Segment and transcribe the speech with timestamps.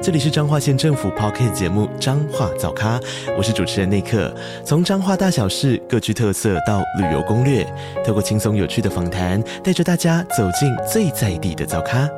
[0.00, 3.00] 这里是彰化县政府 Podcast 节目《彰化早咖》，
[3.36, 4.32] 我是主持人内克。
[4.64, 7.66] 从彰化大小事各具特色到旅游攻略，
[8.06, 12.08] 透过轻松有趣的访谈，带着大家走进最在地的早咖。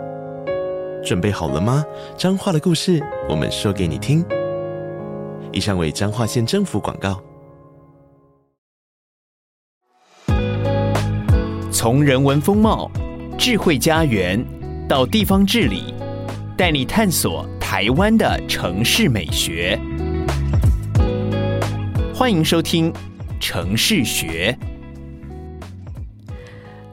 [1.03, 1.83] 准备好了吗？
[2.19, 4.23] 彰化的故事，我们说给你听。
[5.51, 7.19] 以上为彰化县政府广告。
[11.73, 12.91] 从人文风貌、
[13.39, 14.39] 智慧家园
[14.87, 15.95] 到地方治理，
[16.59, 17.49] 带你探索。
[17.73, 19.79] 台湾的城市美学，
[22.13, 22.93] 欢迎收听
[23.39, 24.59] 《城市学》。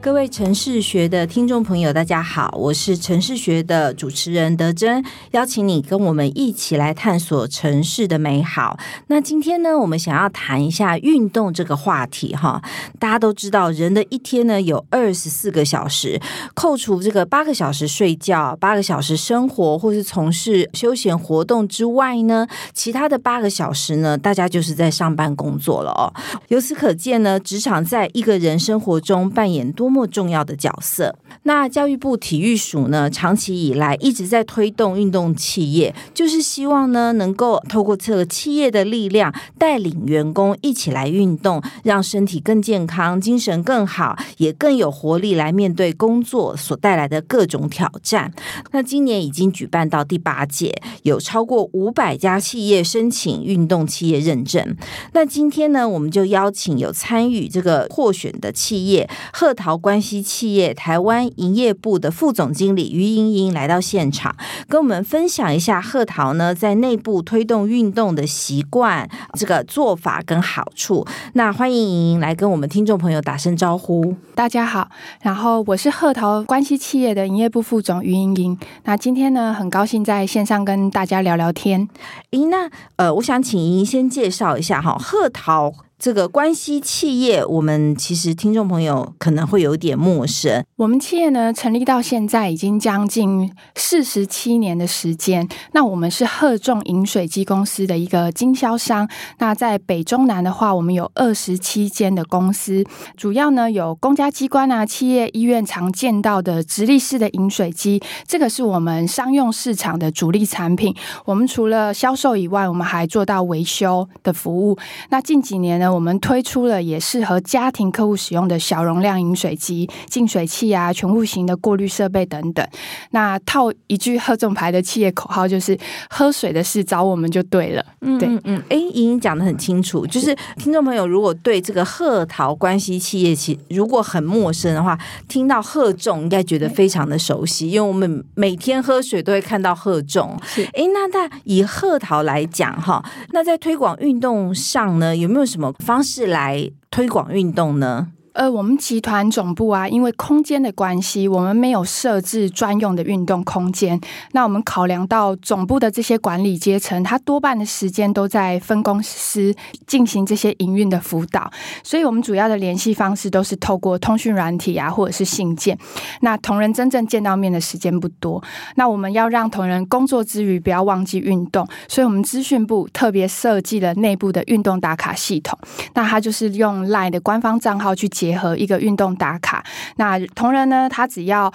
[0.08, 8.78] 各位城市学的听众朋友，大家好，我是城市学的主持人德珍，邀请你跟我们一起来探索城市的美好。
[9.08, 12.62] 那今天呢，我们想要谈一下运动这个话题哈。
[12.98, 16.18] 大家都知道，人的一天呢有二十四个小时，
[16.54, 26.10] 扣除这个八个小时睡觉、八个小时生活或是从事休闲活动之外呢，其他的八个小时呢，大家就是在上班工作了哦。
[26.48, 29.88] 由此可见呢，职场在一个人生活中扮演多。
[29.88, 31.14] 多么重要的角色？
[31.42, 48.32] 那教育部体育署呢，长期以来一直在推动运动企业，就是希望呢，能够透过这个企业的力量，带领员工一起来运动，让身体更健康，精神更好，也更有活力来面对工作所带来的各种挑战。
[48.72, 54.76] 那今年已经举办到第八届，有超过五百家企业申请运动企业认证。
[55.12, 64.34] 那今天呢，我们就邀请有参与这个获选的企业贺陶关系企业台湾营业部的副总经理于莹莹来到现场，
[64.68, 71.06] 跟我们分享一下贺桃呢在内部推动运动的习惯、这个做法跟好处。
[71.34, 74.16] 那欢迎莹莹来跟我们听众朋友打声招呼。
[74.34, 74.88] 大家好，
[75.22, 78.58] 然后我是贺桃关系企业的营业部副总于莹莹。
[78.84, 81.88] 那今天呢，很高兴在线上跟大家聊聊天。
[82.30, 85.72] 咦，那呃，我想请莹莹先介绍一下哈，贺陶。
[85.98, 90.64] 这个关系企业，我们其实听众朋友可能会有点陌生。
[90.76, 95.48] 我们企业呢，成立到现在已经将近四十七年的时间。
[95.72, 99.08] 那我们是贺众饮水机公司的一个经销商。
[99.38, 102.84] 那在北中南的话，我们有二十七间的公司，
[103.16, 110.94] 主要呢有公家机关啊、企业、医院常见到的直立式的饮水机，这个是我们商用市场的主力产品。
[111.24, 114.78] 我们除了销售以外，我们还做到维修的服务。
[115.10, 122.66] 那近几年呢，我们推出了也适合家庭客户使用的小容量饮水机、净水器啊、全户型的过滤设备等等。
[123.10, 125.78] 那套一句贺众牌的企业口号，就是
[126.10, 127.84] “喝水的事找我们就对了”。
[128.02, 130.06] 嗯，嗯嗯，哎，莹莹讲的很清楚。
[130.06, 140.38] 就是听众朋友如果对这个贺陶关系企业其如果很陌生的话，听到贺众应该觉得非常的熟悉，因为我们每天喝水都会看到贺众。
[140.74, 148.12] 哎，那那以贺陶来讲哈，那在推广运动上呢，有没有什么方式来推广运动呢？
[148.38, 154.00] 呃，我们集团总部啊，因为空间的关系，我们没有设置专用的运动空间。
[154.30, 159.52] 那我们考量到总部的这些管理阶层，他多半的时间都在分公司
[159.88, 161.50] 进行这些营运的辅导，
[161.82, 165.76] 所以我们主要的联系方式都是透过通讯软体啊，或者是信件。
[166.20, 168.40] 那同仁真正见到面的时间不多，
[168.76, 175.58] 那我们要让同仁工作之余不要忘记运动，所以我们资讯部特别设计了内部的运动打卡系统。
[175.94, 178.27] 那它就是用 LINE 的官方账号去接。
[178.28, 179.64] 结合一个运动打卡，
[179.96, 181.50] 那同仁呢，他只要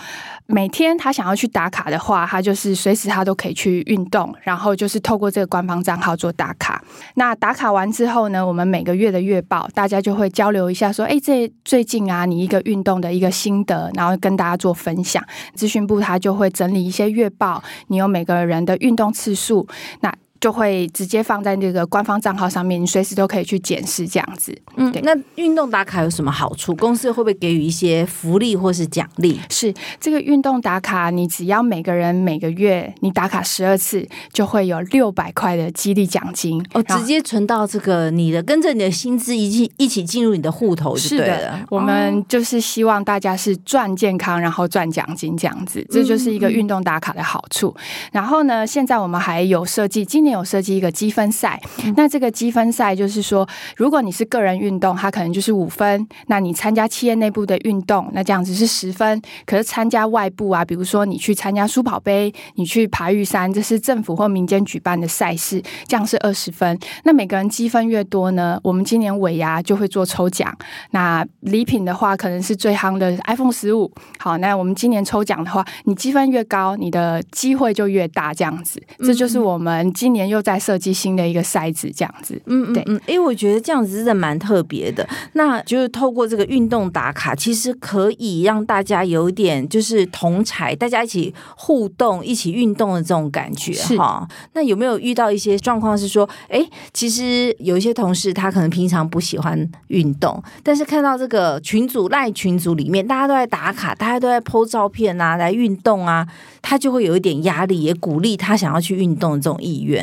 [0.47, 6.83] 每天他想要去打卡的话，他就是随时他都可以去运动，然后就是透过这个官方账号做打卡。
[7.13, 15.23] 那打卡完之后呢，我们每个月的月报，大家就会交流一下，说，哎，这最近啊，你一个运动的一个心得，然后跟大家做分享。
[15.53, 19.67] 资讯部他就会整理一些月报，你有每个人的运动次数，
[19.99, 20.11] 那。
[20.43, 24.53] 就会直接放在那个官方账号上面，你随时都可以去检视这样子。
[24.75, 26.75] 嗯，那运动打卡有什么好处？
[26.75, 29.39] 公司会不会给予一些福利或是奖励？
[29.49, 41.37] 是这个运动打卡，你只要每个人每个月你打卡十二次，就会有六百块的激励奖金哦，直接存到这个你的，跟着你的薪资一起一起进入你的户头就对了。
[41.37, 47.73] 是的，我们就是希望大家是赚健康，然后赚奖金这样子，这就是一个运动打卡的好处。
[48.11, 50.32] 然后呢，现在我们还有设计今年。
[50.33, 51.61] 年有设计一个积分赛。
[51.83, 53.47] 嗯、那这个积分赛就是说，
[53.77, 59.21] 如果你是个人运动，它可能就是五分；那你参加企业内部的运动，那这样子是十分。
[59.45, 66.77] 可是参加外部啊，比如说你去参加书跑杯，你去爬玉山，这是政府或民间举办的赛事，这样是二十分。
[67.03, 70.55] 那每个人积分越多呢，我们今年尾牙就会做抽奖。
[70.91, 73.91] 那礼品的话，可能是最夯的 iPhone 十五。
[74.17, 78.33] 好，那我们今年抽奖的话，你积分越高，你的机会就越大。
[78.33, 82.41] 这样子，这就是我们今年又在设计新的一个筛子，这样子。
[82.45, 85.07] 嗯，对，嗯，因为，我觉得这样子真的蛮特别的。
[85.33, 94.27] 那就是透过这个运动打卡，其实可以让大家有点就是同才，大家一起互动、一起运动的这种感觉哈。
[94.53, 106.27] 那有没有遇到一些状况是说，哎，其实有一些同事他可能平常不喜欢运动，但是看到这个群组赖群组里面大家都在打卡，大家都在 po 照片啊，来运动啊，
[106.61, 110.02] 他就会有一点压力，也鼓励他想要去运动的这种意愿。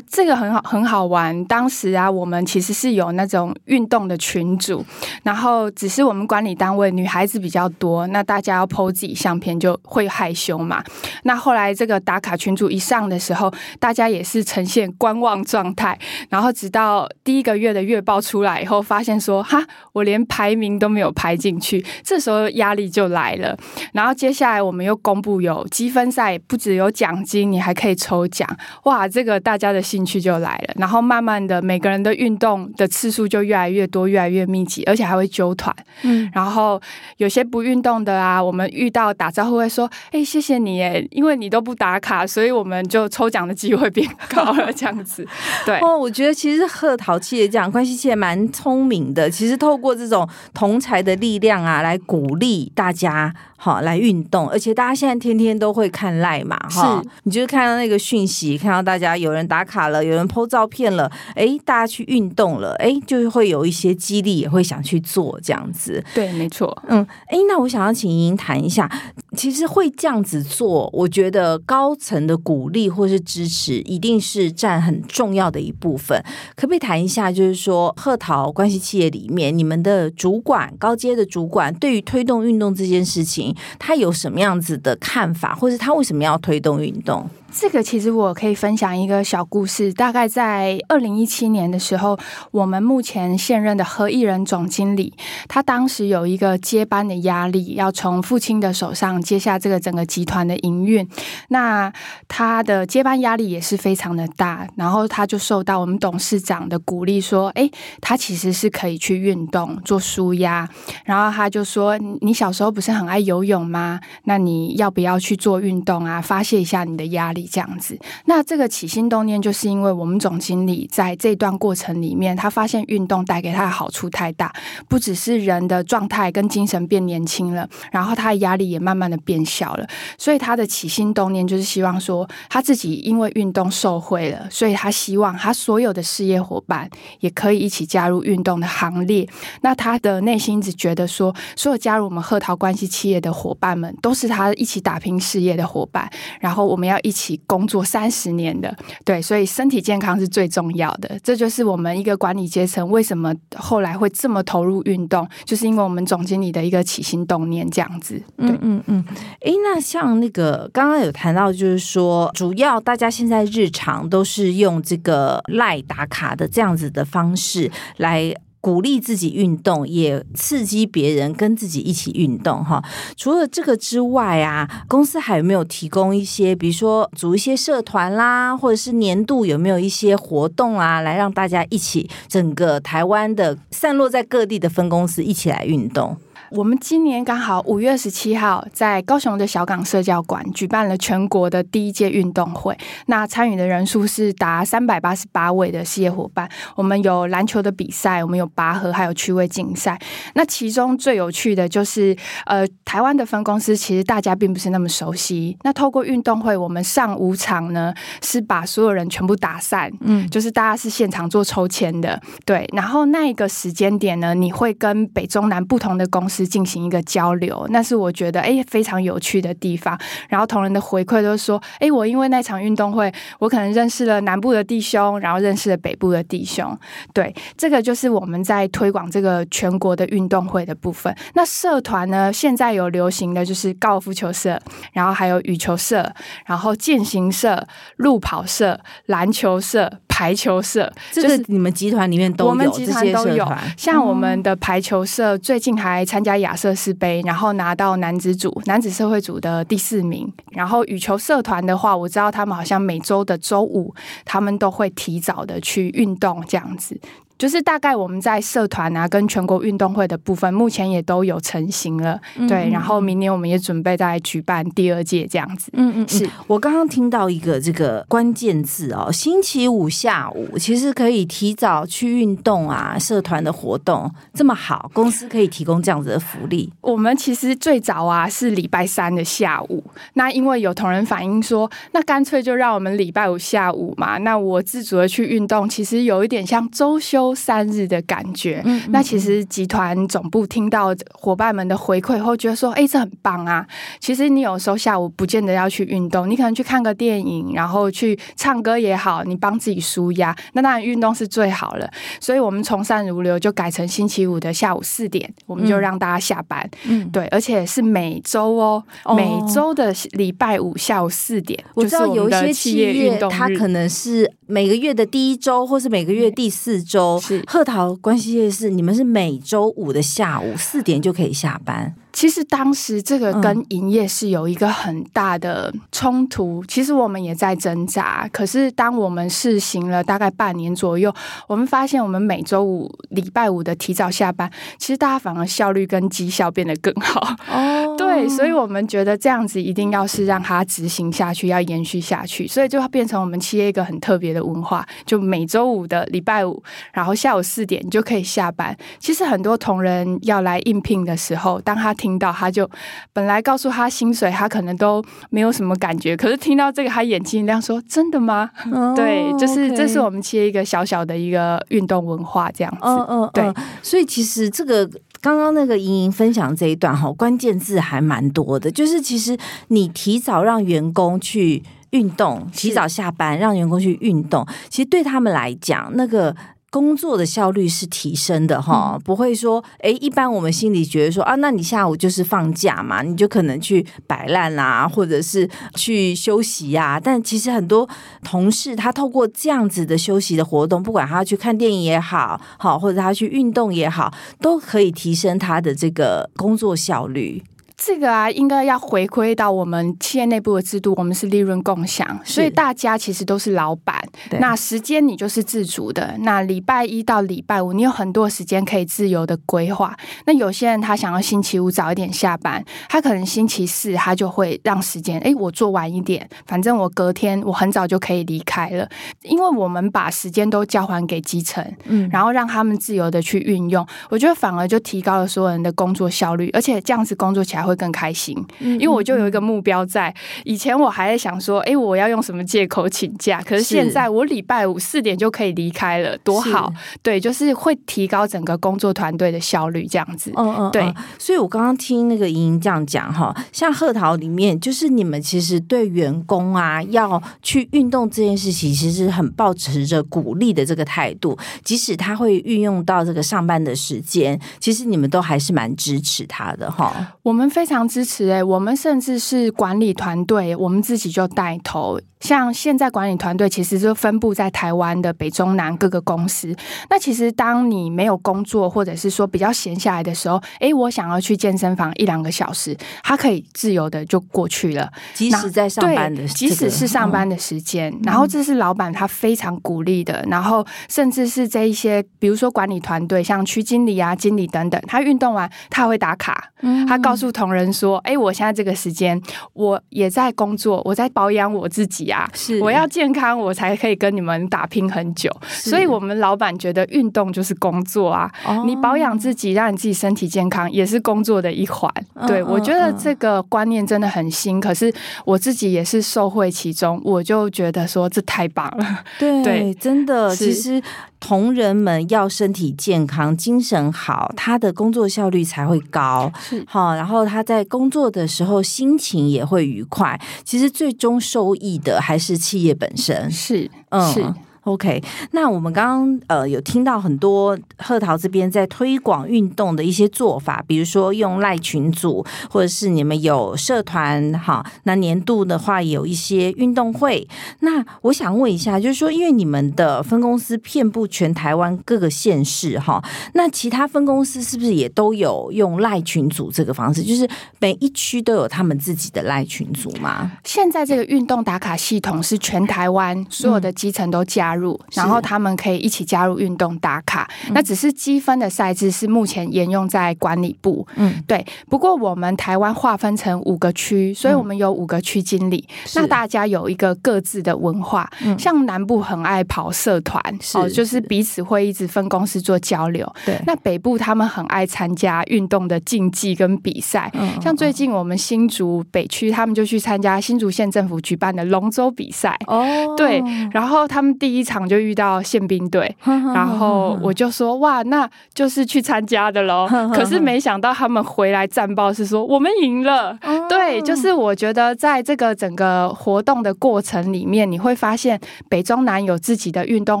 [0.10, 1.44] 这个很好，很好玩。
[1.44, 4.84] 当时啊，我们其实是有那种运动的群组，
[5.22, 10.82] 然后只是我们管理单位女孩子比较多，那大家要 po 自己相片就会害羞嘛。
[11.22, 15.96] 那后来这个打卡群组一上的时候，大家也是呈现观望状态，
[16.28, 23.56] 然后直到第一个月的月报出来以后，发现说哈，我连排名都没有排进去，这时候压力就来了。
[23.92, 28.48] 然后接下来我们又公布有积分赛，不只有奖金，你还可以抽奖。
[28.82, 29.99] 哇，这个大家的心。
[30.00, 35.74] 兴趣就来了，然后慢慢的，每个人的运动的次数就越来越多，越来越密集，而且还会揪团。
[36.02, 36.80] 嗯，然后
[37.18, 45.26] 有些不运动的啊，我们遇到打招呼会说：“哎，谢谢你耶，因为你都不打卡，所以我们就抽奖的机会变高了。”这样子，
[45.66, 45.78] 对。
[45.80, 53.34] 哦，我觉得其实贺陶企业这样关系企业蛮聪明的，其实透过这种同才的力量啊，来鼓励大家。
[53.62, 66.02] 好，来运动，而且大家现在天天都会看赖嘛，哈，你就是看到那个讯息，看到大家有人打卡了，有人 po 照片了，哎，大家去运动了，哎，就会有一些激励，也会想去做这样子。
[66.14, 68.90] 对，没错，嗯，哎，那我想要请莹莹谈一下，
[69.36, 76.22] 其实会这样子做，我觉得高层的鼓励或是支持，一定是占很重要的一部分。
[76.56, 87.28] 可不可以谈一下，就是说贺桃关系企业里面，你们的主管、高阶的主管，对于推动运动这件事情，他有什么样子的看法，或是他为什么要推动运动？
[87.52, 89.92] 这个其实我可以分享一个小故事。
[89.92, 92.18] 大概在二零一七年的时候，
[92.52, 95.12] 我们目前现任的何义仁总经理，
[95.48, 101.06] 他当时有一个接班的压力，要从父亲的手上接下这个整个集团的营运。
[101.48, 101.92] 那
[102.28, 107.68] 他的接班压力也是非常的大，然后他就受到我们董事长的鼓励，说：“哎，
[108.00, 110.68] 他其实是可以去运动做舒压。”
[111.04, 114.00] 然后他就说：“你小时候不是很爱游泳吗？
[114.24, 116.20] 那你要不要去做运动啊？
[116.20, 124.52] 发泄一下你的压力。”这样子，那这个起心动念，就是因为我们总经理在这段过程里面，他发现运动带给他的好处太大，
[124.88, 129.86] 不只是人的状态跟精神变年轻了，然后他的压力也慢慢的变小了，
[130.18, 136.90] 所以他的起心动念就是希望说，他自己因为运动受惠了，所以他希望他所有的事业伙伴
[137.20, 139.28] 也可以一起加入运动的行列。
[139.62, 146.10] 那他的内心只觉得说，所有加入我们贺桃关系企业的伙伴们，都是他一起打拼事业的伙伴，
[146.40, 147.29] 然后我们要一起。
[147.46, 148.74] 工作三十年的，
[149.04, 151.18] 对，所以身体健康是最重要的。
[151.22, 158.14] 这就是我们一个管理阶层为什么后来会这么投入运动，就是因为我们总经理的一个起心动念这样子。
[158.36, 159.04] 对，嗯嗯嗯。
[159.40, 168.34] 诶，那像那个刚刚有谈到，就是说主要大家现在日常都是用这个赖打卡的这样子的方式来。
[168.60, 172.82] 鼓励自己运动，也刺激别人跟自己一起运动哈。
[173.16, 186.16] 除了这个之外啊，公司还有没有提供一些，比如说组一些社团啦，或者是年度有没有一些活动啊，来让大家一起整个台湾的散落在各地的分公司一起来运动。
[186.50, 192.76] 我们今年刚好五月十七号在高雄的小港社教馆举办了全国的第一届运动会，
[193.06, 196.50] 那参与的人数是达三百八十八位的事业伙伴。
[196.74, 199.96] 我们有篮球的比赛，我们有拔河，还有趣味竞赛。
[200.34, 202.16] 那其中最有趣的就是，
[202.46, 205.56] 呃，台湾的分公司其实大家并不是那么熟悉。
[205.62, 212.68] 那透过运动会，我们上五场呢是把所有人全部打散，嗯，就是大家是现场做抽签的，对。
[212.72, 216.39] 然后那一个时间点呢，你会跟北中南不同的公司。
[216.46, 219.98] 进行一个交流，那是我觉得哎非常有趣的地方。
[220.28, 226.76] 然后同仁的回馈都说，哎，我因为那场运动会，我可能认识了南部的弟兄，然后认识了北部的弟兄。
[227.12, 231.14] 对，这个就是我们在推广这个全国的运动会的部分。
[231.34, 234.60] 那社团呢，现在有流行的就是高尔夫球社，
[234.92, 236.12] 然后还有羽球社，
[236.46, 237.66] 然后健行社、
[237.96, 239.90] 路跑社、篮球社。
[240.20, 243.50] 排球社，这个你们集团里面都有，我们集团都有。
[243.74, 250.30] 像我们的排球社最近还参加亚瑟士杯，然后拿到男子组、男子社会组的第四名。
[250.52, 253.94] 然后羽球社团的话，我知道他们好像每周的周五，
[254.26, 257.00] 他们都会提早的去运动，这样子。
[257.40, 262.20] 就是大概我们在社团啊，跟全国运动会的部分，目前也都有成型了。
[262.46, 265.70] 对，然后明年我们也准备再举办第二届这样子。
[265.72, 276.70] 嗯，嗯嗯，是我刚刚听到一个这个关键字哦，星期五下午其实可以提早去运动啊，社团的活动这么好，公司可以提供这样子的福利。
[276.82, 279.82] 我们其实最早啊是礼拜三的下午，
[280.12, 287.29] 那因为有同仁反映说，那干脆就让我们礼拜五下午嘛，那我自主的去运动，其实有一点像周休。
[287.34, 293.66] 三日的感觉，嗯嗯嗯，那其实集团总部听到伙伴们的回馈后，觉得说，哎、欸，这很棒啊！
[293.98, 301.90] 其实你有时候下午不见得要去运动，你可能去看个电影，然后去唱歌也好，你帮自己舒压，那当然运动是最好了。
[302.20, 306.68] 所以我们从善如流，就改成星期五的下午四点，我们就让大家下班。
[306.84, 311.62] 嗯，对，而且是每周哦，哦每周的礼拜五下午四点。
[311.74, 317.19] 我知道有一些企业，它可能是每个月的第一周，或是每个月第四周。
[317.20, 321.94] 是鹤桃关系夜市，你们是每周五的下午四点就可以下班。
[322.12, 328.28] 其实当时这个跟营业是有一个很大的冲突，嗯、其实我们也在挣扎。
[328.32, 331.12] 可是当我们试行了大概半年左右，
[331.46, 337.36] 我们发现我们每周五、礼拜五的提早下班，其实大家反而效率跟绩效变得更好。
[337.50, 346.62] 哦，对，所以我们觉得这样子一定要是让它执行下去，要延续下去，所以就变成我们企业一个很特别的文化，就每周五的礼拜五，
[346.92, 348.76] 然后下午四点你就可以下班。
[348.98, 352.68] 其实很多同仁要来应聘的时候，当他听到他就
[353.12, 356.16] 本来告诉他薪水，他可能都没有什么感觉。
[356.16, 362.80] 可是听到这个，他眼睛一亮，说：“真的吗？”哦、对，就是这是我们企业一个小小的一个运动文化这样子。
[362.82, 363.52] 嗯嗯，对。
[363.82, 364.88] 所以其实这个
[365.20, 368.70] 刚刚那个莹莹分享这一段哈，关键字还蛮多的。
[368.70, 369.36] 就是其实
[369.68, 376.34] 你提早让员工去运动，提早下班让员工去运动，其实对他们来讲那个。
[376.70, 387.00] 工作的效率是提升的哈，不会说诶，一般我们心里觉得说啊，那你下午就是放假嘛，你就可能去摆烂啦，或者是去休息呀。
[387.02, 387.88] 但其实很多
[388.22, 397.42] 同事他透过这样子的休息的活动，不管他去看电影也好，好或者他去运动也好，都可以提升他的这个工作效率。
[397.82, 403.98] 这个啊，应该要回归到我们企业内部的制度，我们是利润共享，所以大家其实都是老板。
[404.38, 406.14] 那时间你就是自主的。
[406.18, 409.96] 那礼拜一到礼拜五，你有很多时间可以自由的规划。
[410.26, 418.86] 那有些人他想要星期五早一点下班，他可能星期四他就会让时间，哎，我做晚一点，反正我隔天我很早就可以离开了。
[419.22, 427.80] 因为我们把时间都交还给基层，嗯，然后让他们自由的去运用，我觉得反而就提高了所有人的工作效率，而且这样子工作起来会。
[427.80, 430.14] 更开心，因为我就有一个目标在。
[430.44, 433.40] 以前我还在想说，哎，我要用什么借口请假？
[433.40, 436.70] 可是现在我礼拜五四点就可以离开了，多好！
[437.02, 440.30] 对，就是会提高整个工作团队的效率，这样子。
[440.36, 440.94] 嗯嗯，对。
[441.18, 456.90] 所以我刚刚听那个莹莹这样讲哈，像贺桃里面，就是你们其实对员工啊要去运动这件事情，其实是很抱持着鼓励的这个态度，即使他会运用到这个上班的时间，其实你们都还是蛮支持他的哈。
[457.22, 462.00] 我们非非常支持诶，我们甚至是管理团队，我们自己就带头。
[462.20, 466.54] 像现在管理团队其实就分布在台湾的北中南各个公司。
[466.90, 474.90] 那其实当你没有工作，或者是说比较闲下来的时候，诶，我想要去健身房一两个小时，他可以自由的就过去了。
[475.14, 480.22] 即使在上班的，即使是上班的时间，然后这是老板他非常鼓励的。
[480.28, 486.50] 然后甚至是这一些，比如说管理团队，像区经理啊、经理等等，他运动完他会打卡，
[486.86, 489.20] 他告诉同仁说：“哎，我现在这个时间，
[489.52, 495.30] 我也在工作，我在保养我自己啊，是我要健康，我才可以跟你们打拼很久。
[495.48, 498.30] 所以，我们老板觉得运动就是工作啊，
[498.66, 501.92] 你保养自己，让你自己身体健康，也是工作的一环。
[502.26, 504.92] 对，我觉得这个观念真的很新，可是
[505.24, 509.00] 我自己也是受惠其中，我就觉得说这太棒了。
[509.18, 510.82] 对， 真的，其实。
[511.20, 516.32] 同仁们要身体健康、精神好，他的工作效率才会高。
[516.42, 520.20] 是好，然后他在工作的时候心情也会愉快。
[520.44, 523.30] 其实最终受益的还是企业本身。
[523.30, 524.12] 是，嗯。
[524.12, 524.34] 是。
[524.70, 534.64] OK，那我们刚刚呃有听到很多贺桃这边在推广运动的一些做法，比如说用赖群组，或者是你们有社团哈。
[534.84, 537.26] 那年度的话有一些运动会。
[537.60, 543.02] 那我想问一下，就是说，因为你们的分公司遍布全台湾各个县市哈，
[543.34, 547.02] 那其他分公司是不是也都有用赖群组这个方式？
[547.02, 550.30] 就是每一区都有他们自己的赖群组吗？
[550.44, 554.58] 现在这个运动打卡系统是全台湾所有的基层都加入。
[554.58, 554.59] 嗯
[554.92, 560.86] 然后他们可以一起加入运动打卡，那只是积分的赛制是目前沿用在管理部。
[560.96, 561.44] 嗯，对。
[561.68, 565.66] 不过我们台湾划分成五个区，所以我们有五个区经理。
[565.94, 570.22] 那大家有一个各自的文化，像南部很爱跑社团，
[570.54, 573.10] 哦，就是彼此会一直分公司做交流。
[573.24, 573.40] 对。
[573.46, 582.36] 那北部他们很爱参加运动的竞技跟比赛，像最近我们新竹北区，他们就去参加新竹县政府举办的龙舟比赛。
[582.46, 583.22] 哦，对。
[583.52, 585.94] 然后他们第一场就遇到宪兵队，
[586.34, 589.68] 然后我就说哇，那就是去参加的喽。
[589.94, 593.16] 可是没想到他们回来战报是说我们赢了。
[593.48, 598.18] 对，就是我觉得在这个整个活动的过程里面，你会发现
[598.48, 600.00] 北中南有自己的运动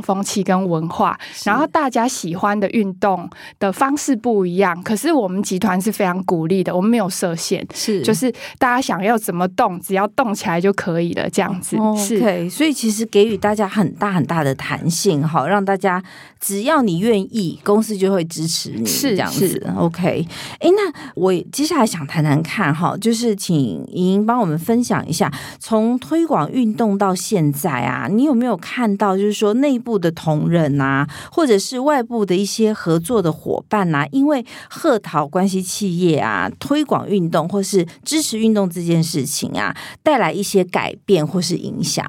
[0.00, 3.28] 风气跟文化，然后大家喜欢的运动
[3.58, 4.82] 的方式不一样。
[4.82, 11.76] 可是我们集团是非常鼓励的，我们没有设限，是就是大家想要怎么动，只要动起来就可以了，这样子。
[11.96, 16.00] 是，okay, 所以其实给予大家很大很大的弹性，好让大家
[16.38, 19.66] 只要你愿意，公司就会支持你，是这样子。
[19.76, 20.24] OK，
[20.60, 23.56] 哎，那我接下来想谈谈看哈，就是请
[23.88, 42.06] 莹莹帮我们分享一下，从推广运动到现在啊，你有没有看到就是说内部的同仁啊，或者是外部的一些合作的伙伴啊，因为贺桃关系企业啊，推广运动或是支持运动这件事情啊，带来一些改变或是影响？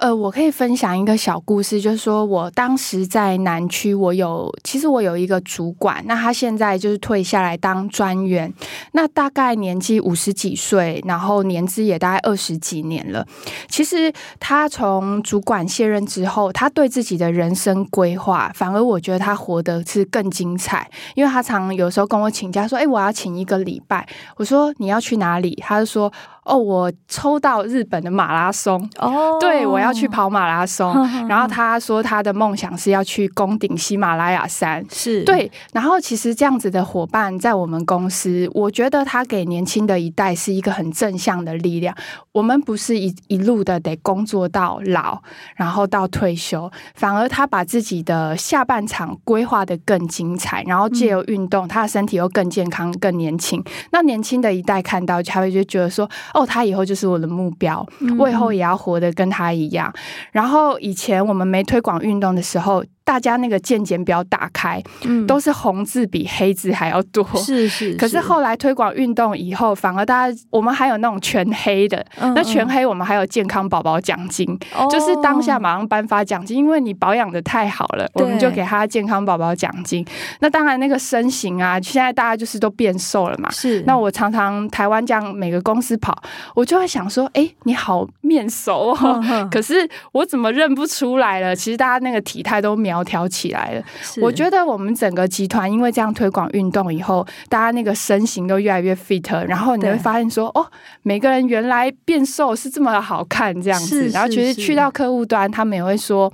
[0.00, 8.52] 呃，我可以分享一个小故事，就是说我当时在南区，我有其实我有一个主管，那他现在就是退下来当专员，
[8.92, 13.24] 那大概年纪五十几岁，然后年资也大概二十几年了。
[13.68, 26.12] 其实他从主管卸任之后，他对自己的人生规划，反而我觉得他活得是更精彩，因为他常有时候跟我请假说：“哎，我要请一个礼拜。”我说：“你要去哪里？”他就说。
[26.44, 30.92] 哦，我抽到日本的马拉松哦，对，我要去跑马拉松。
[30.92, 35.50] 呵呵呵，然后他说他的梦想是要去攻顶喜马拉雅山，是对。
[35.72, 41.96] 然后其实这样子的伙伴在我们公司，我觉得他给年轻的一代是一个很正向的力量。
[42.32, 45.22] 我们不是一一路的得工作到老，
[45.56, 53.64] 然后到退休，反而他把自己的下半场规划的更精彩，然后借由运动，他的身体又更健康、更年轻。
[53.92, 56.06] 那年轻的一代看到，他会就觉得说。
[56.34, 57.86] 哦，他以后就是我的目标，
[58.18, 59.90] 我以后也要活得跟他一样。
[60.32, 62.84] 然后以前我们没推广运动的时候。
[63.04, 67.96] 大家那个健检表打开，嗯，都是红字比黑字还要多，是是，是。
[68.00, 80.02] 可是后来推广运动以后，反而大家我们还有那种全黑的，嗯嗯，那全黑我们还有健康宝宝奖金，哦，就是当下马上颁发奖金，因为你保养的太好了，我们就给他健康宝宝奖金。
[80.40, 83.50] 那当然那个身形啊，现在大家就是都变瘦了嘛。
[83.50, 83.82] 是。
[83.86, 86.16] 那我常常台湾这样每个公司跑，
[86.54, 91.54] 我就会想说，哎，你好面熟哦，可是我怎么认不出来了？
[91.54, 92.93] 其实大家那个体态都苗。
[92.94, 93.82] 苗条起来了，
[94.22, 100.64] 我觉得我们整个集团因为这样推广运动以后，大家那个身形都越来越 fit，然后你会发现说，哦，
[101.02, 106.32] 每个人原来变瘦是这么好看这样子，然后其实去到客户端，他们也会说，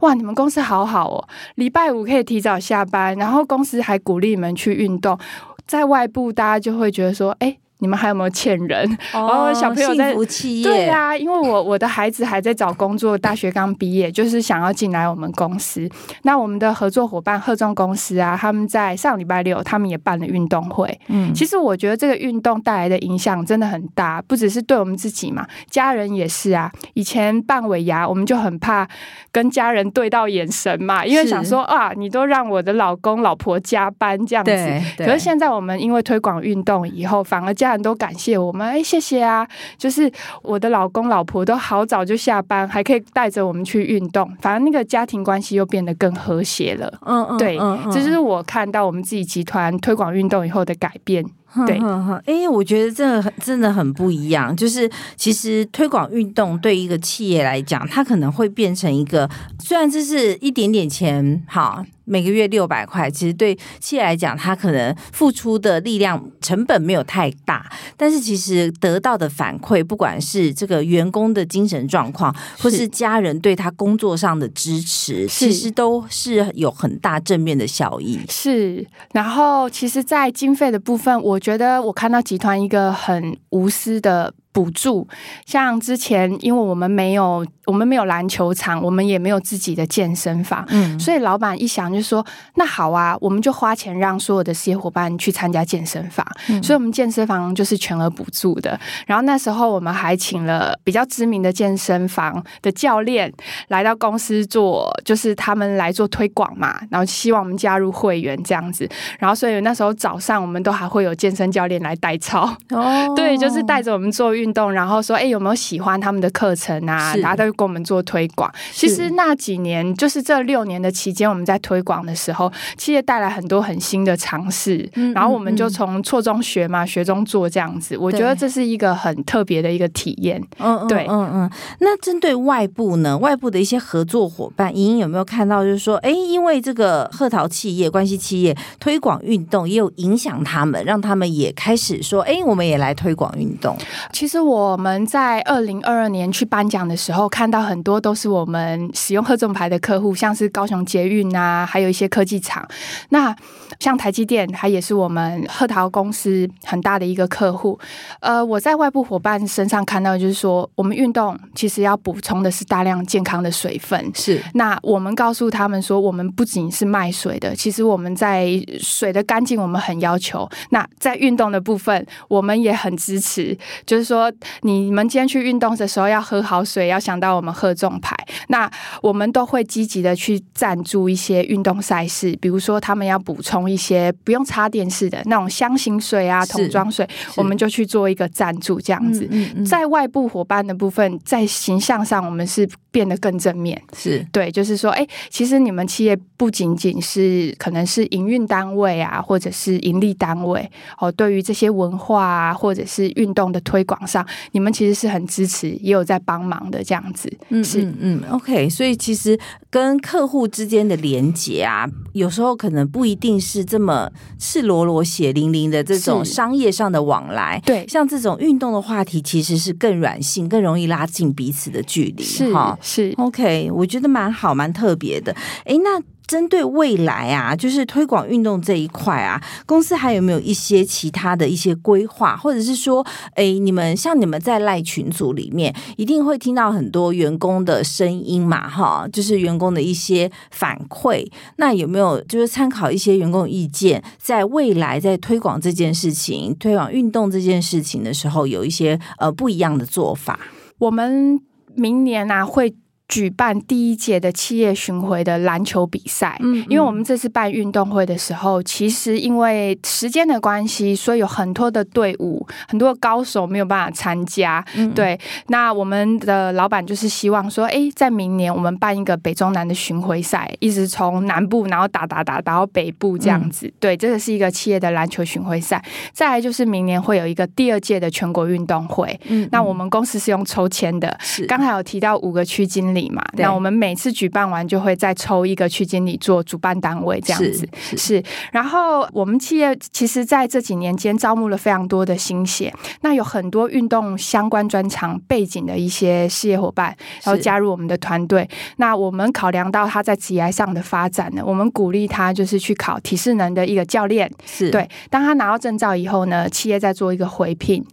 [0.00, 5.18] 哇，你们公司好好哦，礼拜五可以提早下班，然后公司还鼓励你们去运动，
[5.66, 7.58] 在外部大家就会觉得说，哎。
[7.78, 8.98] 你们还有没有欠人？
[9.12, 10.14] 然后小朋友在
[10.62, 15.88] 对呀、啊，因为我我的孩子还在找工作，大学刚毕业，就是想要进来我们公司。
[16.22, 20.98] 那我们的合作伙伴贺众公司啊，他们在上礼拜六，他们也办了运动会。
[21.08, 26.70] 嗯，其实我觉得这个运动带来的影响真的很大，不只是对我们自己嘛，家人也是啊。
[26.94, 28.88] 以前办尾牙，我们就很怕
[29.30, 34.52] 跟家人对到眼神嘛，因为想说啊，你都让我的老公老婆加班这样子。
[34.98, 39.46] 可是现在我们因为推广运动以后，反而家人都感谢我们，哎，谢谢啊！
[39.76, 40.10] 就是
[40.42, 46.92] 我的老公老婆都好早就下班，还可以带着我们去运动，反正那个家庭关系又变得更和谐了。
[47.06, 47.56] 嗯嗯，对，
[47.92, 51.24] 这就是我看到我们自己集团推广运动以后的改变。
[51.66, 51.78] 对，
[52.26, 54.54] 哎，我觉得这个很真的很不一样。
[54.56, 61.84] 就是其实推广运动对一个企业来讲，它可能会变成一个，虽然这是一点点钱，好。
[62.10, 78.18] 每个月六百块，其实对企业来讲，它可能付出的力量成本没有太大，但是其实得到的反馈，不管是这个员工的精神状况，或是家人对他工作上的支持，其实都是有很大正面的效益。
[78.30, 84.34] 是，然后其实，在经费的部分，我我觉得我看到集团一个很无私的。
[84.58, 85.06] 补助，
[85.46, 98.76] 像之前，因为我们没有，我们没有篮球场，我们也没有自己的健身房，嗯，所以老板一想就说，那好啊，我们就花钱让所有的事业伙伴去参加健身房，嗯，所以我们健身房就是全额补助的。
[99.06, 103.32] 然后那时候我们还请了比较知名的健身房的教练
[103.68, 108.90] 来到公司做，就是他们来做推广嘛，然后希望我们加入会员这样子。
[109.20, 114.47] 然后所以那时候早上我们都还会有健身教练来代操，哦，对，就是带着我们做运。
[114.48, 117.14] 运动，然后说，哎，有没有喜欢他们的课程啊？
[117.16, 118.50] 大家都给我们做推广。
[118.72, 124.88] 其实那几年，就是这六年的期间，我们在推广的时候，企业带来很多很新的尝试。
[124.94, 127.96] 嗯、然后我们就从错中学嘛，学中做这样子。
[127.98, 130.42] 我觉得这是一个很特别的一个体验。
[130.58, 131.50] 嗯，对，嗯嗯，嗯。
[131.80, 133.18] 那针对外部呢？
[133.18, 135.62] 外部的一些合作伙伴，莹莹有没有看到？
[135.62, 143.76] 就是说，哎，因为这个贺桃企业关系企业推广运动，也有影响他们，让他们也开始说，哎，我们也来推广运动。
[144.12, 144.37] 其实。
[144.40, 152.66] 我们在二零二二年去颁奖的时候，看到很多都是我们使用贺总牌的客户，像是高雄捷运啊，还有一些科技厂。
[153.10, 153.34] 那
[153.78, 157.78] 像台积电，它也是我们贺陶公司很大的一个客户。
[158.20, 164.10] 呃，我在外部伙伴身上看到，就是说，我们运动其实要补充的是大量健康的水分。
[164.14, 164.42] 是。
[164.54, 168.48] 那我们告诉他们说，我们不仅是卖水的，其实我们在
[168.80, 170.48] 水的干净，我们很要求。
[170.70, 174.32] 那在运动的部分，我们也很支持，就是说。
[174.62, 178.16] 你们今天去运动的时候要喝好水，要想到我们贺重牌。
[178.48, 189.26] 那我们都会积极的去赞助一些运动赛事，比如说他们要补充一些不用插电式的那种箱型水啊、桶装水，我们就去做一个赞助这样子。
[189.30, 189.64] 嗯嗯嗯。
[189.64, 193.80] 在外部伙伴的部分，在形象上我们是变得更正面。
[193.96, 204.26] 是对，就是说，哎，其实你们企业不仅仅是可能是营运单位啊，或者是盈利单位哦，对于这些文化啊，或者是运动的推广上。
[204.52, 208.68] 你们其实是很支持，也有在帮忙的这样子，嗯嗯嗯，OK。
[208.68, 209.38] 所以其实
[209.70, 217.60] 跟客户之间的连接啊，有时候可能不一定是这么赤裸裸、血淋淋的这种商业上的往来。
[217.64, 222.22] 对，像这种运动的话题，其实是更软性、更容易拉近彼此的距离。
[222.22, 223.70] 是哈，是 OK。
[223.72, 225.32] 我觉得蛮好、蛮特别的。
[225.64, 226.02] 哎，那。
[226.28, 241.26] 针对未来啊，就是推广运动这一块啊，公司还有没有一些其他的一些规划，或者是说，哎，你们像你们在赖群组里面，一定会听到很多员工的声音嘛，哈，就是员工的一些反馈。
[241.56, 250.38] 那有没有就是参考一些员工意见，在未来在推广这件事情、推广运动这件事情的时候，有一些呃不一样的做法？
[250.76, 251.40] 我们
[251.74, 252.76] 明年啊会。
[253.08, 264.62] 举办第一届的企业巡回的篮球比赛，嗯，因为我们这次办运动会的时候，其实因为时间的关系，所以有很多的队伍，很多高手没有办法参加。
[264.74, 273.66] 嗯，对，那我们的老板就是希望说，哎，在明年我们办一个北中南的巡回赛，一直从南部然后打打打打到北部这样子。
[273.66, 275.82] 嗯，对，这个是一个企业的篮球巡回赛。
[276.12, 279.18] 再来就是明年会有一个第二届的全国运动会。
[279.28, 288.22] 嗯，那我们公司是用抽签的，是刚才有提到五个区经理嘛，那我们每次举办完就会再抽一个区经理做主办单位，这样子是。
[288.50, 298.48] 然后我们企业其实在这几年间招募了非常多的新血，那有很多运动相关专长背景的一些事业伙伴，然后加入我们的团队。
[298.76, 304.30] 那我们考量到他在职业上的发展呢，我们鼓励他就是去考体适能的一个教练。
[304.46, 307.84] 是对，当他拿到证照以后呢，企业再做一个回聘。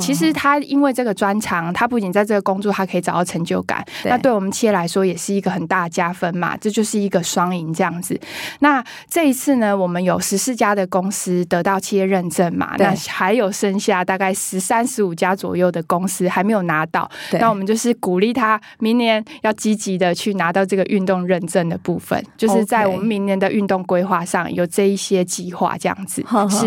[0.00, 8.18] 其实他因为这个专长，他不仅在这个工作他可以找到成就感，那对我们企业来说也是一个很大的加分嘛，这就是一个双赢这样子。
[8.60, 17.10] 那这一次呢，我们有十四家的公司得到企业认证嘛，那还有剩下大概十三十五家左右的公司还没有拿到。
[17.32, 26.24] 那我们就是鼓励他明年要积极的去拿到这个运动认证的部分，就是在我们明年的运动规划上有这一些计划这样子。
[26.50, 26.66] 是，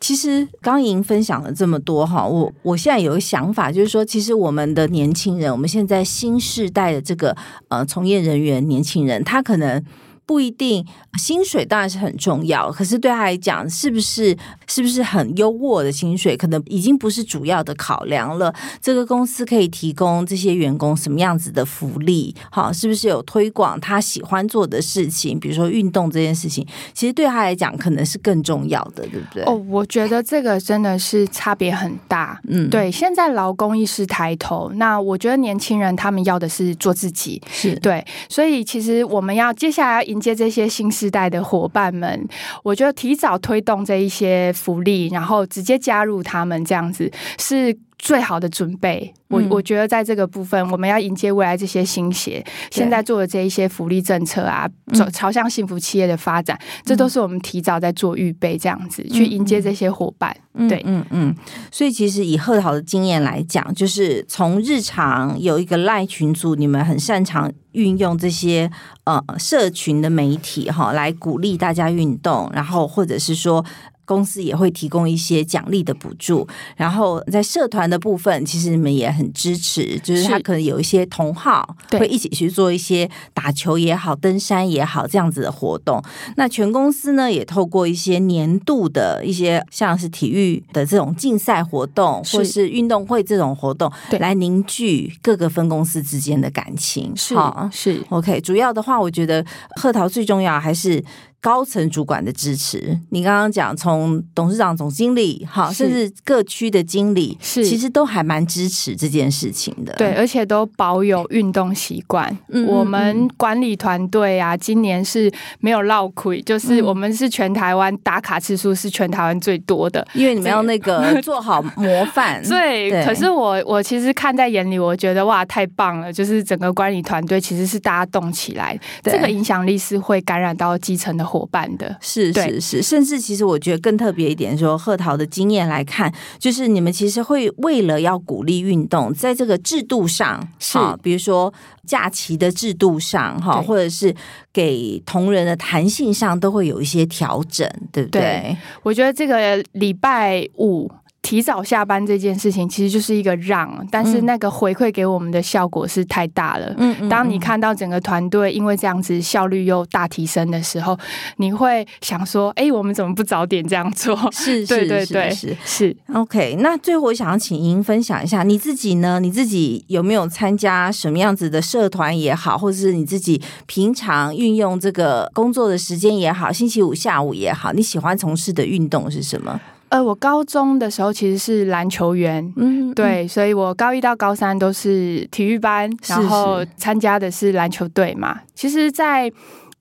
[0.00, 7.36] 其实刚莹分享了这么多哈，我我现在有个想法，就是说，其实我们的年轻人，我们现在新世代这个。
[7.68, 9.82] 呃，从业人员、年轻人，他可能
[10.26, 10.84] 不一定
[11.18, 18.52] 薪水当然是很重要，可是对他来讲，是不是是不是很优渥的薪水，可能已经不是主要的考量了。
[18.80, 22.34] 这个公司可以提供这些员工什么样子的福利？
[22.50, 25.38] 好，是不是有推广他喜欢做的事情？
[25.38, 29.42] 比如说运动这件事情，其实对他来讲可能是更重要的，对不对？
[29.44, 32.40] 哦，我觉得这个真的是差别很大。
[32.48, 42.26] 嗯，对，现在劳工意识抬头，那我觉得年轻人他们要的是做自己，是对，所以其实我们要接下来要迎接这些新时代的伙伴们，
[42.62, 47.76] 我觉得提早推动这一些福利，然后直接加入他们这样子是。
[48.04, 60.36] 最好的准备，我我觉得在这个部分，我们要迎接未来这些新鞋，现在做的这一些福利政策啊，走朝向幸福企业的发展，这都是我们提早在做预备，这样子去迎接这些伙伴。
[60.68, 61.34] 对，嗯嗯。
[61.72, 68.70] 所以其实以贺陶的经验来讲，就是从日常有一个赖群组，你们很擅长运用这些
[69.04, 73.64] 呃社群的媒体哈，来鼓励大家运动，然后或者是说。
[74.04, 86.02] 公司也会提供一些奖励的补助，然后在社团的部分，其实你们也很支持，就是他可能有一些同好会一起去做一些打球也好、登山也好这样子的活动。
[86.36, 93.90] 那全公司呢，也透过一些年度的一些像是体育的这种竞赛活动，或是运动会这种活动，
[94.20, 97.12] 来凝聚各个分公司之间的感情。
[97.16, 98.40] 是啊，是 OK。
[98.40, 99.44] 主要的话，我觉得
[99.80, 101.02] 贺桃最重要还是。
[101.44, 109.92] 高层主管的支持，你刚刚讲从董事长、总经理，哈，甚至各区的经理，是其实都还蛮支持这件事情的。
[109.98, 112.34] 对，而且都保有运动习惯。
[112.48, 115.30] 嗯，我们管理团队啊，今年是
[115.60, 122.42] 没有落亏，就是我们是全台湾打卡次数是全台湾最多的，因为你们要那个 做好模范。
[122.48, 126.10] 对，可是我我其实看在眼里，我觉得哇，太棒了！
[126.10, 131.33] 就是整个管理团队其实是大家动起来，这个影响力是会感染到基层的。
[131.34, 131.96] 伙伴的。
[132.00, 140.78] 是是是，甚至其实我觉得更特别一点，说贺桃的经验来看，就是你们其实会为了要鼓励运动，在这个制度上，是。
[141.02, 141.52] 比如说
[141.84, 144.14] 假期的制度上，哈，或者是
[144.52, 148.20] 给同仁的弹性上，都会有一些调整，对不对？
[148.20, 150.88] 对，我觉得这个礼拜五。
[151.24, 156.74] 提早下班这件事情其实就是一个让，但是那个回馈给我们的效果是太大了。
[156.76, 160.96] 嗯，当你看到整个团队因为这样子效率又大提升的时候，
[161.38, 165.96] 你会想说：“哎，我们怎么不早点这样做？” 是，对对对，是是，是。
[166.12, 169.18] OK，那最后我想要请莹分享一下你自己呢？
[169.18, 179.58] 你自己有没有参加什么样子的社团也好，或者是你自己平常运用这个工作的时间也好，星期五下午也好，你喜欢从事的运动是什么？
[179.94, 188.40] 呃，我高中的时候其实是篮球员，嗯，对，所以我高一到高三都是体育班，然后参加的是篮球队嘛。
[188.56, 189.30] 其实，在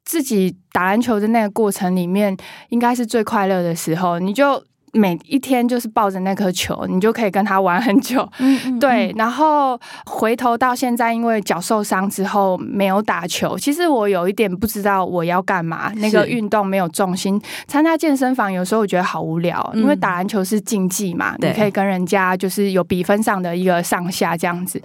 [0.06, 2.38] 自己打篮球的那个过程里面，
[2.70, 4.64] 应该是最快乐的时候，你就。
[4.96, 8.22] 每一天就是抱着那颗球，你就可以跟他玩很久。
[8.38, 9.12] 嗯，嗯，嗯，对。
[9.18, 13.58] 然后回头到现在，因为脚受伤之后没有打球。
[13.58, 17.42] 其实我有一点不知道我要干嘛，那个运动没有重心。
[17.66, 24.80] 参加健身房有时候我觉得好无聊，因为打篮球是竞技嘛，你可以跟人家就是有比分上的一个上下这样子。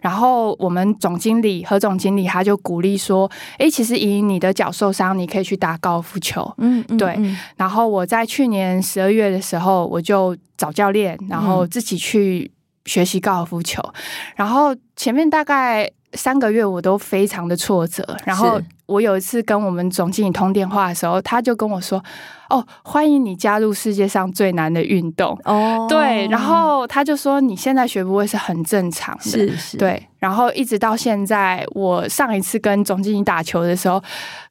[0.00, 7.16] 然后我们总经理何总经理他就鼓励说：“哎，其实以你的脚受伤，你可以去打高尔夫球。”嗯，对。
[7.54, 9.51] 然后我在去年十二月的时候。
[9.52, 12.50] 时候我就找教练，然后自己去
[12.86, 13.82] 学习高尔夫球。
[13.82, 13.94] 嗯、
[14.36, 18.02] 然后前面大概三个月我都非常的挫折。
[18.24, 22.02] 然后我有一次跟我们总经理通电话的时候，他就跟我说
[22.50, 26.26] ：“哦，欢迎你加入世界上最难的运动。”哦，对。
[26.28, 30.08] 然后他就说：“你现在学不会是很正常的。”是是，对。
[30.18, 34.02] 然后一直到现在，我上一次跟总经理打球的时候。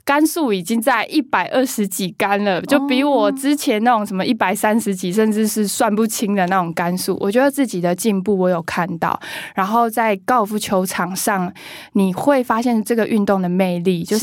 [0.04, 7.16] 杆数已经在一百二十几杆了，就比我之前那种什么一百三十几，甚至是算不清的那种杆数。
[7.22, 9.18] 我觉得自己的进步我有看到，
[9.54, 11.54] 然后在高尔夫球场上，
[11.94, 14.21] 你会发现这个运动的魅力，就是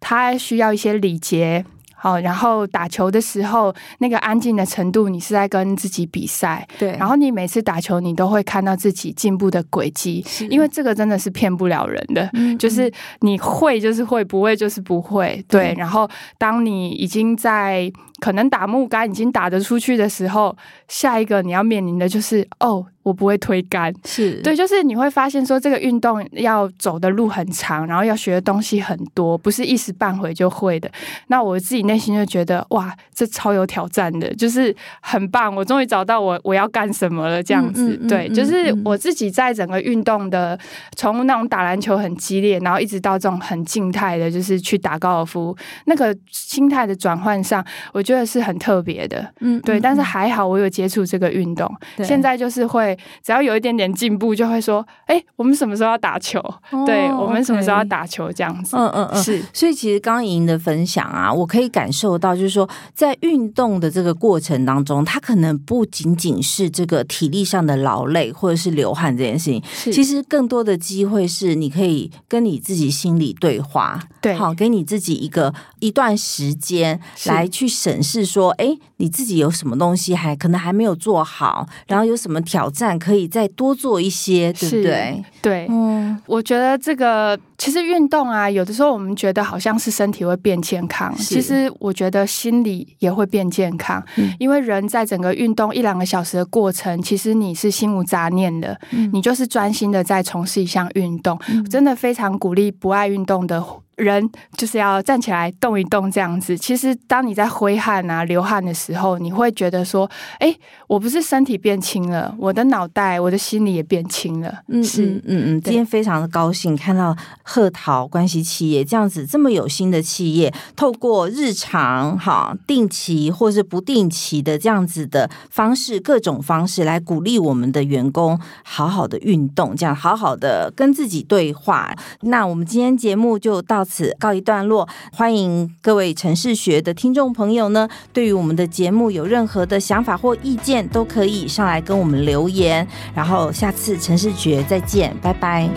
[0.00, 1.64] 它需要一些礼节。
[2.00, 6.64] 好，然后打球的时候，那个安静的程度，你是在跟自己比赛。
[6.78, 12.30] 对，然后你每次打球，你都会看到自己进步的轨迹，因为这个真的是骗不了人的。
[12.34, 12.88] 嗯，就是
[13.22, 15.44] 你会就是会，不会就是不会。
[15.48, 20.56] 对，对，然后当你已经在可能打木杆已经打得出去的时候，
[20.88, 22.86] 下一个你要面临的就是哦。
[23.04, 23.90] 我不会推杆。
[24.04, 30.90] 是对，就是你会发现说这个运动要走的路很长，然后要学的东西很多，不是一时半会就会的。
[31.28, 37.92] 那我自己内心就觉得哇，这超有挑战的，就是很棒，我终于找到我我要干什么了这样子。
[37.92, 40.58] 嗯嗯嗯、对，就是我自己在整个运动的，
[40.94, 49.30] 从那种打篮球很激烈，然后一直到这种很静态的，就是去打高尔夫，那个心态的转换上，我觉得是很特别的。
[49.40, 56.38] 嗯，对，但是还好我有接触这个运动，对现在就是会只要有一点点进步，就会说，哎、欸，我们什么时候要打球？
[56.70, 58.32] 哦、对，我们什么时候要打球？
[58.32, 58.76] 这样子。
[58.76, 59.42] 嗯嗯嗯，是。
[59.52, 85.24] 所以其实刚莹的分享啊，我可以感受到，就是说在运动的这个过程当中，它可能不仅仅是这个体力上的劳累或者是流汗这件事情，是其实更多的机会是你可以跟你自己心里对话，对，好，给你自己一个一段时间来去审是说，哎，你自己有什么东西还可能还没有做好，然后有什么挑战可以再多做一些，对不对？
[85.40, 103.64] 对，嗯，我觉得这个其实运动啊，有的时候我们觉得好像是身体会变健康，其实我觉得心理也会变健康，嗯、因为人在整个运动一两个小时的过程，其实你是心无杂念的，嗯、你就是专心的在从事一项运动，嗯、真的非常鼓励不爱运动的。
[103.98, 106.56] 人就是要站起来动一动，这样子。
[106.56, 110.54] 其实，当你在挥汗啊、流汗的时候，你会觉得说：“哎，
[110.86, 115.60] 我不是身体变轻了，我的脑袋、我的心里也变轻了。”嗯，是，嗯嗯嗯。
[115.60, 131.94] 今天非常的高兴看到贺桃关系企业这样子这么有心的企业，透过日常哈、定期或是不定期的这样子的方式，各种方式来鼓励我们的员工好好的运动，这样好好的跟自己对话。
[132.22, 142.86] 那我们今天节目就到此告一段落，欢迎各位城市学的听众朋友呢，对于我们的节目有任何的想法或意见，都可以上来跟我们留言。
[143.12, 145.68] 然后下次陈世觉再见，拜拜。